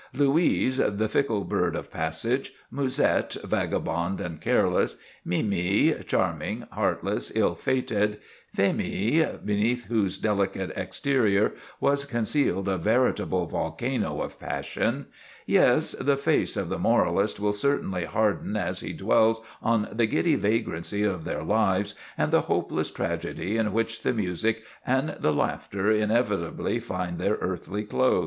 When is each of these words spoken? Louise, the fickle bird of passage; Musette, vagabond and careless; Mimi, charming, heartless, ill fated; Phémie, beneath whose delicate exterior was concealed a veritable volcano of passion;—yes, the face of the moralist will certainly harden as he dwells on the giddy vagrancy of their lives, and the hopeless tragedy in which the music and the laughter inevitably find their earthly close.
Louise, 0.15 0.77
the 0.77 1.07
fickle 1.07 1.43
bird 1.43 1.75
of 1.75 1.91
passage; 1.91 2.53
Musette, 2.71 3.37
vagabond 3.43 4.19
and 4.19 4.41
careless; 4.41 4.97
Mimi, 5.23 5.93
charming, 6.07 6.63
heartless, 6.71 7.31
ill 7.35 7.53
fated; 7.53 8.19
Phémie, 8.57 9.45
beneath 9.45 9.83
whose 9.85 10.17
delicate 10.17 10.71
exterior 10.75 11.53
was 11.79 12.05
concealed 12.05 12.67
a 12.67 12.79
veritable 12.79 13.45
volcano 13.45 14.21
of 14.21 14.39
passion;—yes, 14.39 15.91
the 15.91 16.17
face 16.17 16.57
of 16.57 16.67
the 16.69 16.79
moralist 16.79 17.39
will 17.39 17.53
certainly 17.53 18.05
harden 18.05 18.55
as 18.57 18.79
he 18.79 18.93
dwells 18.93 19.39
on 19.61 19.87
the 19.91 20.07
giddy 20.07 20.33
vagrancy 20.33 21.03
of 21.03 21.25
their 21.25 21.43
lives, 21.43 21.93
and 22.17 22.31
the 22.31 22.41
hopeless 22.49 22.89
tragedy 22.89 23.55
in 23.55 23.71
which 23.71 24.01
the 24.01 24.13
music 24.13 24.63
and 24.83 25.15
the 25.19 25.31
laughter 25.31 25.91
inevitably 25.91 26.79
find 26.79 27.19
their 27.19 27.35
earthly 27.39 27.83
close. 27.83 28.19